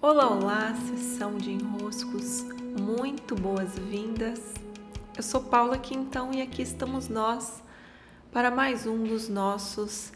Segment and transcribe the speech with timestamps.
[0.00, 2.44] Olá, olá, sessão de enroscos,
[2.80, 4.54] muito boas-vindas.
[5.16, 7.60] Eu sou Paula Quintão e aqui estamos nós
[8.30, 10.12] para mais um dos nossos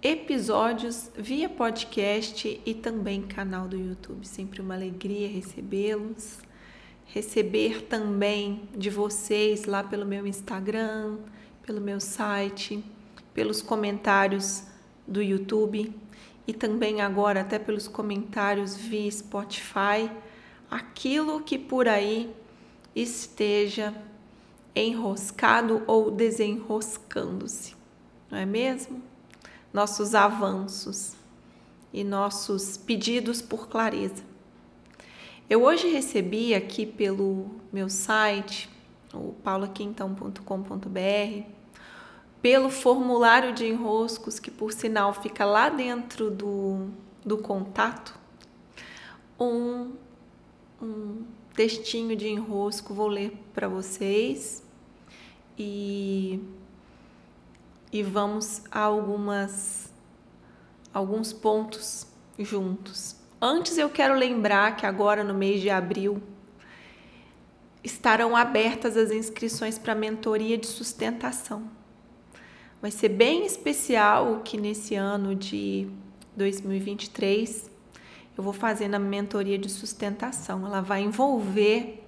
[0.00, 4.24] episódios via podcast e também canal do YouTube.
[4.24, 6.38] Sempre uma alegria recebê-los,
[7.06, 11.18] receber também de vocês lá pelo meu Instagram,
[11.66, 12.84] pelo meu site,
[13.34, 14.62] pelos comentários
[15.08, 15.92] do YouTube
[16.46, 20.10] e também agora até pelos comentários via Spotify,
[20.70, 22.30] aquilo que por aí
[22.94, 23.94] esteja
[24.74, 27.74] enroscado ou desenroscando-se,
[28.30, 29.02] não é mesmo?
[29.72, 31.14] Nossos avanços
[31.92, 34.22] e nossos pedidos por clareza.
[35.48, 38.68] Eu hoje recebi aqui pelo meu site,
[39.12, 41.53] o paulaquintão.com.br,
[42.44, 46.90] pelo formulário de enroscos, que por sinal fica lá dentro do,
[47.24, 48.14] do contato,
[49.40, 49.92] um,
[50.78, 54.62] um textinho de enrosco, vou ler para vocês
[55.58, 56.38] e,
[57.90, 59.90] e vamos a algumas,
[60.92, 62.06] alguns pontos
[62.38, 63.16] juntos.
[63.40, 66.22] Antes eu quero lembrar que agora no mês de abril
[67.82, 71.82] estarão abertas as inscrições para a mentoria de sustentação.
[72.84, 75.88] Vai ser bem especial que nesse ano de
[76.36, 77.70] 2023
[78.36, 80.66] eu vou fazer na mentoria de sustentação.
[80.66, 82.04] Ela vai envolver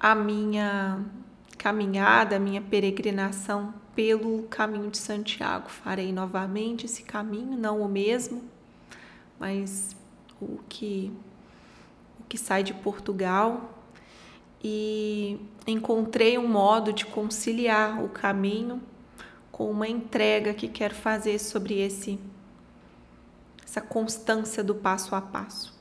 [0.00, 1.04] a minha
[1.56, 5.70] caminhada, a minha peregrinação pelo caminho de Santiago.
[5.70, 8.42] Farei novamente esse caminho, não o mesmo,
[9.38, 9.94] mas
[10.40, 11.12] o que
[12.18, 13.78] o que sai de Portugal
[14.60, 15.38] e
[15.68, 18.82] encontrei um modo de conciliar o caminho
[19.52, 22.18] com uma entrega que quero fazer sobre esse
[23.62, 25.72] essa constância do passo a passo,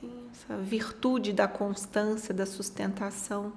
[0.00, 3.52] Sim, essa virtude da constância, da sustentação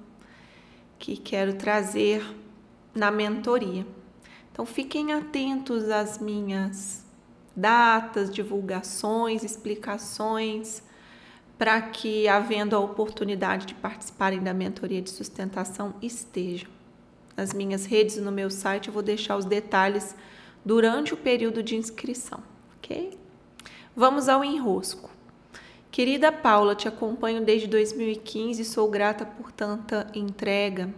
[0.98, 2.24] que quero trazer
[2.94, 3.84] na mentoria.
[4.52, 7.04] Então fiquem atentos às minhas
[7.56, 10.82] datas, divulgações, explicações,
[11.58, 16.70] para que, havendo a oportunidade de participarem da mentoria de sustentação, estejam
[17.36, 20.14] nas minhas redes e no meu site, eu vou deixar os detalhes
[20.64, 22.42] durante o período de inscrição,
[22.76, 23.18] ok?
[23.94, 25.10] Vamos ao enrosco.
[25.90, 30.92] Querida Paula, te acompanho desde 2015 e sou grata por tanta entrega.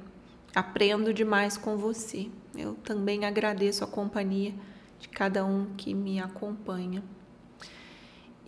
[0.54, 2.28] Aprendo demais com você.
[2.56, 4.54] Eu também agradeço a companhia
[5.00, 7.02] de cada um que me acompanha.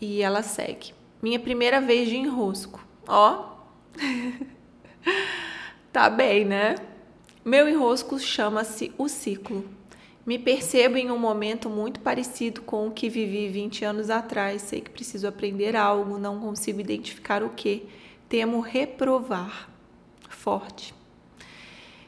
[0.00, 0.94] E ela segue.
[1.20, 2.86] Minha primeira vez de enrosco.
[3.08, 3.56] Ó.
[5.92, 6.76] tá bem, né?
[7.46, 9.64] Meu enrosco chama-se O Ciclo.
[10.26, 14.62] Me percebo em um momento muito parecido com o que vivi 20 anos atrás.
[14.62, 17.88] Sei que preciso aprender algo, não consigo identificar o que.
[18.28, 19.70] Temo reprovar.
[20.28, 20.92] Forte.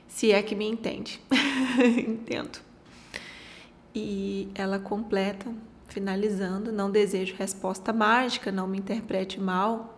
[0.08, 1.20] Se é que me entende.
[2.04, 2.58] Entendo.
[3.94, 5.46] E ela completa,
[5.86, 9.97] finalizando: Não desejo resposta mágica, não me interprete mal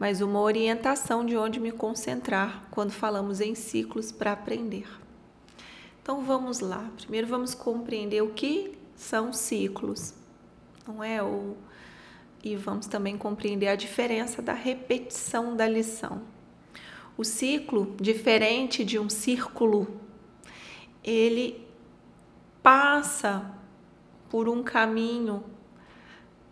[0.00, 4.88] mas uma orientação de onde me concentrar quando falamos em ciclos para aprender.
[6.02, 6.90] Então vamos lá.
[6.96, 10.14] Primeiro vamos compreender o que são ciclos,
[10.88, 11.22] não é?
[11.22, 11.54] O,
[12.42, 16.22] e vamos também compreender a diferença da repetição da lição.
[17.14, 20.00] O ciclo, diferente de um círculo,
[21.04, 21.62] ele
[22.62, 23.54] passa
[24.30, 25.44] por um caminho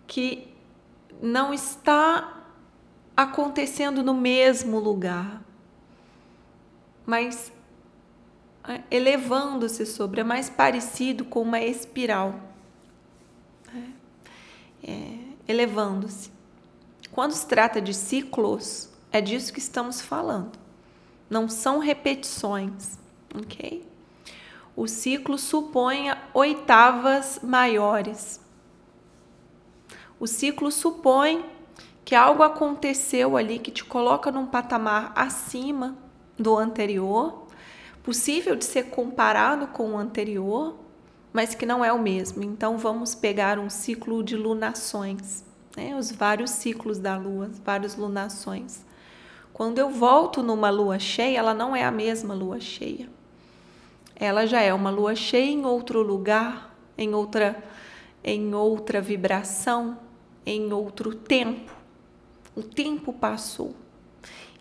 [0.06, 0.48] que
[1.22, 2.37] não está
[3.18, 5.42] acontecendo no mesmo lugar,
[7.04, 7.50] mas
[8.62, 12.38] é, elevando-se sobre, é mais parecido com uma espiral,
[13.74, 15.18] é, é,
[15.48, 16.30] elevando-se.
[17.10, 20.56] Quando se trata de ciclos, é disso que estamos falando.
[21.28, 23.00] Não são repetições,
[23.34, 23.84] ok?
[24.76, 28.40] O ciclo supõe oitavas maiores.
[30.20, 31.57] O ciclo supõe
[32.08, 35.94] que algo aconteceu ali que te coloca num patamar acima
[36.38, 37.46] do anterior,
[38.02, 40.74] possível de ser comparado com o anterior,
[41.34, 42.42] mas que não é o mesmo.
[42.42, 45.44] Então vamos pegar um ciclo de lunações,
[45.76, 45.94] né?
[45.96, 48.86] os vários ciclos da lua, várias lunações.
[49.52, 53.06] Quando eu volto numa lua cheia, ela não é a mesma lua cheia.
[54.16, 57.62] Ela já é uma lua cheia em outro lugar, em outra
[58.24, 59.98] em outra vibração,
[60.46, 61.76] em outro tempo.
[62.58, 63.72] O tempo passou.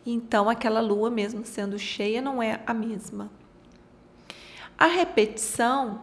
[0.06, 3.32] Então, aquela lua, mesmo sendo cheia, não é a mesma.
[4.78, 6.02] A repetição,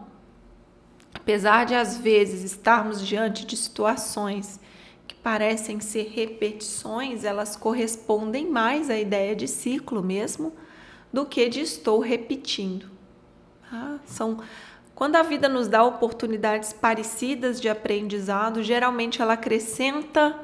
[1.13, 4.59] apesar de às vezes estarmos diante de situações
[5.07, 10.51] que parecem ser repetições, elas correspondem mais à ideia de ciclo mesmo
[11.13, 12.91] do que de estou repetindo.
[13.71, 14.39] Ah, são
[14.93, 20.37] quando a vida nos dá oportunidades parecidas de aprendizado, geralmente ela acrescenta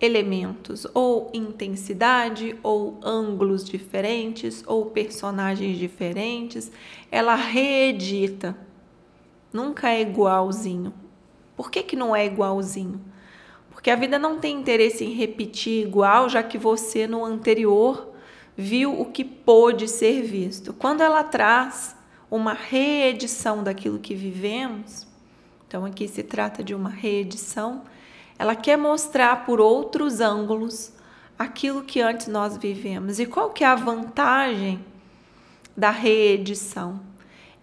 [0.00, 6.70] elementos, ou intensidade, ou ângulos diferentes, ou personagens diferentes.
[7.10, 8.56] Ela reedita.
[9.52, 10.92] Nunca é igualzinho.
[11.56, 13.00] Por que, que não é igualzinho?
[13.70, 18.12] Porque a vida não tem interesse em repetir igual, já que você no anterior
[18.56, 20.72] viu o que pôde ser visto.
[20.72, 21.96] Quando ela traz
[22.30, 25.06] uma reedição daquilo que vivemos,
[25.66, 27.82] então aqui se trata de uma reedição,
[28.38, 30.92] ela quer mostrar por outros ângulos
[31.38, 33.18] aquilo que antes nós vivemos.
[33.18, 34.84] E qual que é a vantagem
[35.76, 37.00] da reedição?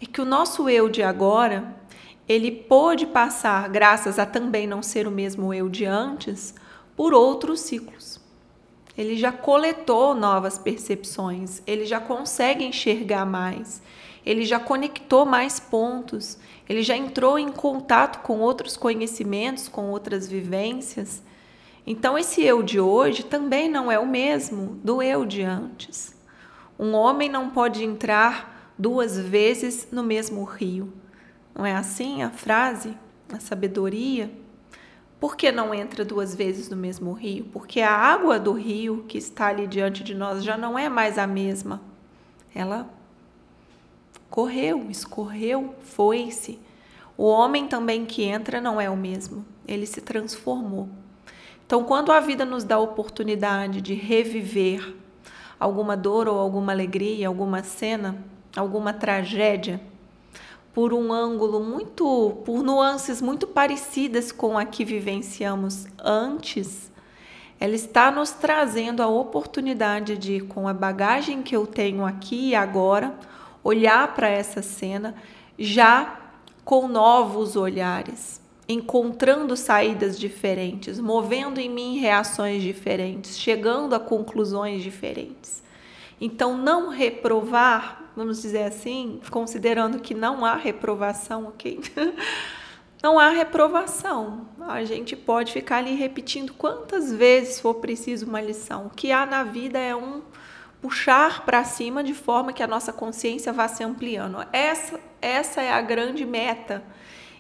[0.02, 1.76] É que o nosso eu de agora,
[2.28, 6.54] ele pôde passar, graças a também não ser o mesmo eu de antes,
[6.96, 8.20] por outros ciclos.
[8.98, 13.82] Ele já coletou novas percepções, ele já consegue enxergar mais,
[14.26, 16.38] ele já conectou mais pontos,
[16.68, 21.22] ele já entrou em contato com outros conhecimentos, com outras vivências.
[21.86, 26.16] Então, esse eu de hoje também não é o mesmo do eu de antes.
[26.80, 30.92] Um homem não pode entrar duas vezes no mesmo rio.
[31.54, 32.98] Não é assim a frase,
[33.32, 34.32] a sabedoria?
[35.20, 37.46] Por que não entra duas vezes no mesmo rio?
[37.54, 41.18] Porque a água do rio que está ali diante de nós já não é mais
[41.18, 41.82] a mesma.
[42.54, 42.90] Ela
[44.36, 46.60] correu, escorreu, foi-se.
[47.18, 50.90] O homem também que entra não é o mesmo, ele se transformou.
[51.66, 54.94] Então, quando a vida nos dá a oportunidade de reviver
[55.58, 58.18] alguma dor ou alguma alegria, alguma cena,
[58.58, 59.80] alguma tragédia,
[60.74, 66.92] por um ângulo muito, por nuances muito parecidas com a que vivenciamos antes,
[67.58, 72.56] ela está nos trazendo a oportunidade de, com a bagagem que eu tenho aqui e
[72.56, 73.18] agora,
[73.66, 75.16] olhar para essa cena
[75.58, 76.20] já
[76.64, 78.40] com novos olhares,
[78.70, 85.64] encontrando saídas diferentes, movendo em mim reações diferentes, chegando a conclusões diferentes.
[86.22, 91.82] Então, não reprovar, vamos dizer assim, considerando que não há reprovação, ok?
[93.02, 94.48] não há reprovação.
[94.62, 98.88] A gente pode ficar ali repetindo quantas vezes for preciso uma lição.
[98.88, 100.22] O que há na vida é um
[100.86, 104.46] puxar para cima de forma que a nossa consciência vá se ampliando.
[104.54, 106.84] Essa, essa é a grande meta.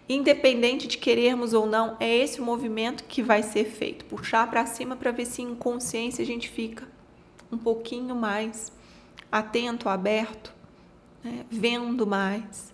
[0.09, 4.03] Independente de querermos ou não, é esse o movimento que vai ser feito.
[4.06, 6.88] Puxar para cima para ver se em consciência a gente fica
[7.51, 8.71] um pouquinho mais
[9.31, 10.51] atento, aberto,
[11.24, 11.45] né?
[11.48, 12.74] vendo mais.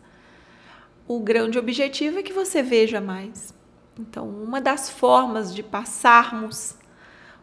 [1.06, 3.53] O grande objetivo é que você veja mais.
[4.00, 6.77] Então, uma das formas de passarmos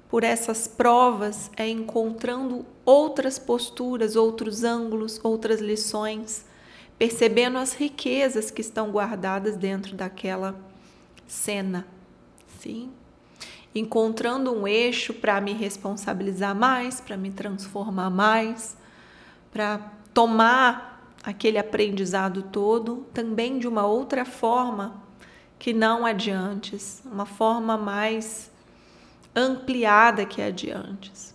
[0.09, 6.47] por essas provas é encontrando outras posturas, outros ângulos, outras lições,
[6.99, 10.59] percebendo as riquezas que estão guardadas dentro daquela
[11.27, 11.87] cena.
[12.59, 12.91] Sim?
[13.75, 18.77] Encontrando um eixo para me responsabilizar mais, para me transformar mais,
[19.53, 25.03] para tomar aquele aprendizado todo também de uma outra forma
[25.59, 28.51] que não adiante, uma forma mais
[29.39, 31.35] ampliada que a de antes.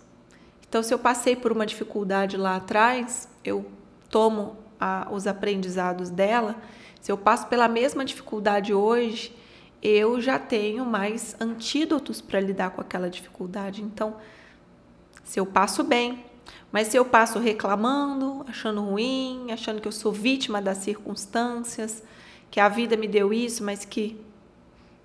[0.68, 3.64] Então, se eu passei por uma dificuldade lá atrás, eu
[4.10, 6.56] tomo a, os aprendizados dela.
[7.00, 9.34] Se eu passo pela mesma dificuldade hoje,
[9.82, 13.82] eu já tenho mais antídotos para lidar com aquela dificuldade.
[13.82, 14.16] Então,
[15.22, 16.24] se eu passo bem,
[16.72, 22.02] mas se eu passo reclamando, achando ruim, achando que eu sou vítima das circunstâncias,
[22.50, 24.20] que a vida me deu isso, mas que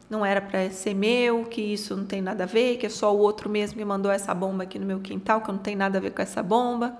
[0.09, 3.13] não era para ser meu, que isso não tem nada a ver, que é só
[3.13, 5.75] o outro mesmo que mandou essa bomba aqui no meu quintal, que eu não tem
[5.75, 6.97] nada a ver com essa bomba.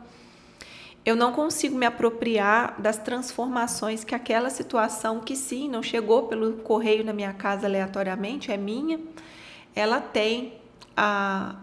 [1.04, 6.54] Eu não consigo me apropriar das transformações que aquela situação, que sim, não chegou pelo
[6.58, 9.00] correio na minha casa aleatoriamente, é minha,
[9.76, 10.54] ela tem
[10.96, 11.56] a,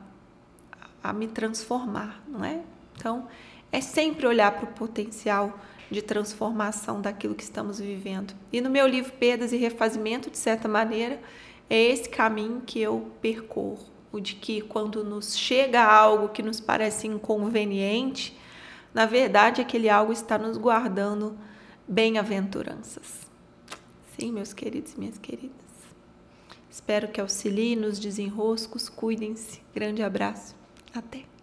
[1.03, 2.61] a me transformar, não é?
[2.97, 3.29] Então,
[3.71, 5.57] é sempre olhar para o potencial
[5.91, 8.35] de transformação daquilo que estamos vivendo.
[8.53, 11.21] E no meu livro Perdas e Refazimento, de certa maneira,
[11.69, 16.61] é esse caminho que eu percorro, o de que quando nos chega algo que nos
[16.61, 18.37] parece inconveniente,
[18.95, 21.37] na verdade aquele algo está nos guardando
[21.87, 23.27] bem-aventuranças.
[24.19, 25.67] Sim, meus queridos e minhas queridas.
[26.71, 28.89] Espero que auxilie nos desenroscos.
[28.89, 29.61] Cuidem-se.
[29.75, 30.55] Grande abraço.
[30.95, 31.36] Até.